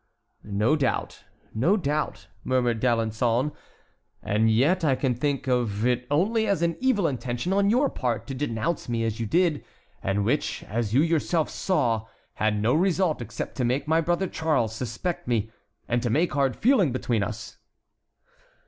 "No 0.43 0.75
doubt, 0.75 1.25
no 1.53 1.77
doubt," 1.77 2.25
murmured 2.43 2.79
D'Alençon. 2.81 3.53
"And 4.23 4.49
yet 4.49 4.83
I 4.83 4.95
can 4.95 5.13
think 5.13 5.47
of 5.47 5.85
it 5.85 6.07
only 6.09 6.47
as 6.47 6.63
an 6.63 6.75
evil 6.79 7.05
intention 7.07 7.53
on 7.53 7.69
your 7.69 7.87
part 7.87 8.25
to 8.25 8.33
denounce 8.33 8.89
me 8.89 9.03
as 9.05 9.19
you 9.19 9.27
did, 9.27 9.63
and 10.01 10.25
which, 10.25 10.63
as 10.63 10.95
you 10.95 11.01
yourself 11.03 11.51
saw, 11.51 12.07
had 12.33 12.59
no 12.59 12.73
result 12.73 13.21
except 13.21 13.53
to 13.57 13.63
make 13.63 13.87
my 13.87 14.01
brother 14.01 14.25
Charles 14.25 14.73
suspect 14.75 15.27
me, 15.27 15.51
and 15.87 16.01
to 16.01 16.09
make 16.09 16.33
hard 16.33 16.55
feeling 16.55 16.91
between 16.91 17.21
us." 17.21 17.59